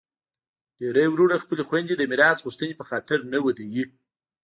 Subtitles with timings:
[0.79, 3.85] ډیری وروڼه خپلي خویندي د میراث غوښتني په خاطر نه ودوي.